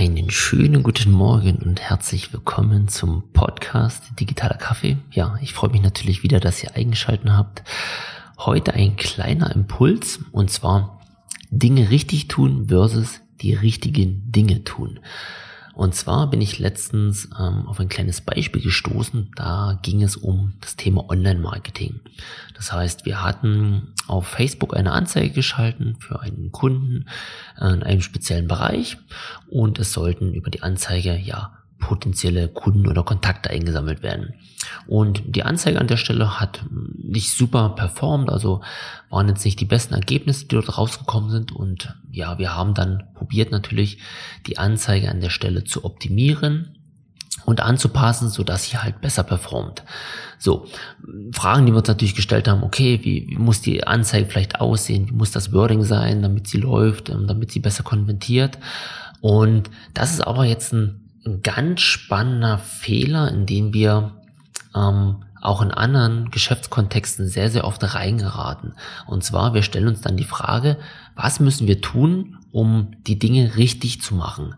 [0.00, 4.96] Einen schönen guten Morgen und herzlich willkommen zum Podcast Digitaler Kaffee.
[5.10, 7.62] Ja, ich freue mich natürlich wieder, dass ihr eingeschalten habt.
[8.38, 11.02] Heute ein kleiner Impuls und zwar
[11.50, 15.00] Dinge richtig tun versus die richtigen Dinge tun.
[15.80, 19.30] Und zwar bin ich letztens ähm, auf ein kleines Beispiel gestoßen.
[19.34, 22.00] Da ging es um das Thema Online-Marketing.
[22.54, 27.06] Das heißt, wir hatten auf Facebook eine Anzeige geschalten für einen Kunden
[27.58, 28.98] in einem speziellen Bereich
[29.48, 31.59] und es sollten über die Anzeige ja
[31.90, 34.34] potenzielle Kunden oder Kontakte eingesammelt werden.
[34.86, 38.60] Und die Anzeige an der Stelle hat nicht super performt, also
[39.08, 41.50] waren jetzt nicht die besten Ergebnisse, die dort rausgekommen sind.
[41.50, 43.98] Und ja, wir haben dann probiert natürlich
[44.46, 46.76] die Anzeige an der Stelle zu optimieren
[47.44, 49.82] und anzupassen, so dass sie halt besser performt.
[50.38, 50.68] So,
[51.32, 55.08] Fragen, die wir uns natürlich gestellt haben, okay, wie, wie muss die Anzeige vielleicht aussehen,
[55.08, 58.58] wie muss das Wording sein, damit sie läuft, ähm, damit sie besser konvertiert.
[59.20, 61.09] Und das ist aber jetzt ein
[61.42, 64.12] ganz spannender Fehler, in den wir
[64.74, 68.74] ähm, auch in anderen Geschäftskontexten sehr, sehr oft reingeraten.
[69.06, 70.76] Und zwar, wir stellen uns dann die Frage,
[71.16, 74.54] was müssen wir tun, um die Dinge richtig zu machen?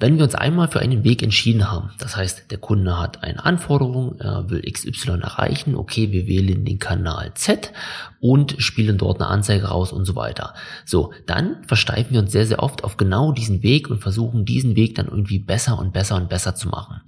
[0.00, 3.44] Wenn wir uns einmal für einen Weg entschieden haben, das heißt, der Kunde hat eine
[3.44, 7.70] Anforderung, er will XY erreichen, okay, wir wählen den Kanal Z
[8.18, 10.54] und spielen dort eine Anzeige raus und so weiter.
[10.86, 14.74] So, dann versteifen wir uns sehr, sehr oft auf genau diesen Weg und versuchen diesen
[14.74, 17.02] Weg dann irgendwie besser und besser und besser zu machen.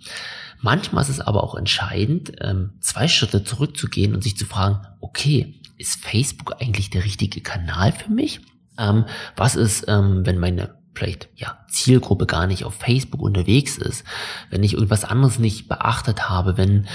[0.61, 5.59] Manchmal ist es aber auch entscheidend, ähm, zwei Schritte zurückzugehen und sich zu fragen, okay,
[5.79, 8.41] ist Facebook eigentlich der richtige Kanal für mich?
[8.79, 14.05] Ähm, was ist, ähm, wenn meine vielleicht ja Zielgruppe gar nicht auf Facebook unterwegs ist,
[14.51, 16.87] wenn ich irgendwas anderes nicht beachtet habe, wenn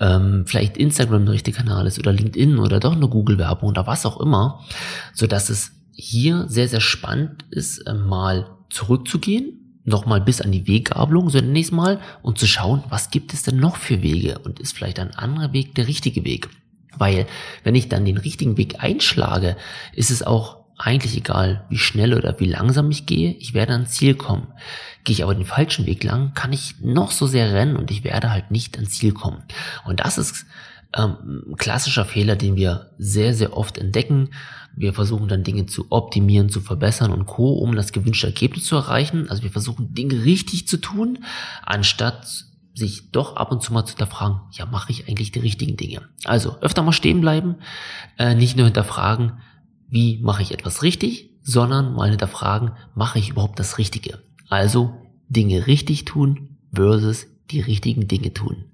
[0.00, 4.06] ähm, vielleicht Instagram der richtige Kanal ist oder LinkedIn oder doch eine Google-Werbung oder was
[4.06, 4.64] auch immer,
[5.12, 10.66] so dass es hier sehr sehr spannend ist, äh, mal zurückzugehen, nochmal bis an die
[10.66, 14.60] Weggabelung, so nächstes Mal und zu schauen, was gibt es denn noch für Wege und
[14.60, 16.48] ist vielleicht ein anderer Weg der richtige Weg.
[16.96, 17.26] Weil
[17.64, 19.56] wenn ich dann den richtigen Weg einschlage,
[19.94, 23.92] ist es auch eigentlich egal, wie schnell oder wie langsam ich gehe, ich werde ans
[23.92, 24.48] Ziel kommen.
[25.04, 28.04] Gehe ich aber den falschen Weg lang, kann ich noch so sehr rennen und ich
[28.04, 29.42] werde halt nicht ans Ziel kommen.
[29.84, 30.44] Und das ist
[30.96, 34.30] ähm, ein klassischer Fehler, den wir sehr, sehr oft entdecken.
[34.74, 38.76] Wir versuchen dann Dinge zu optimieren, zu verbessern und co, um das gewünschte Ergebnis zu
[38.76, 39.30] erreichen.
[39.30, 41.24] Also wir versuchen Dinge richtig zu tun,
[41.64, 42.26] anstatt
[42.74, 46.02] sich doch ab und zu mal zu hinterfragen, ja, mache ich eigentlich die richtigen Dinge?
[46.24, 47.56] Also öfter mal stehen bleiben,
[48.18, 49.34] äh, nicht nur hinterfragen,
[49.92, 54.22] wie mache ich etwas richtig, sondern mal hinterfragen, mache ich überhaupt das Richtige?
[54.48, 54.94] Also
[55.28, 58.64] Dinge richtig tun versus die richtigen Dinge tun.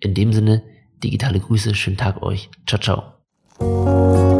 [0.00, 0.64] In dem Sinne,
[1.04, 2.50] digitale Grüße, schönen Tag euch.
[2.66, 4.33] Ciao, ciao.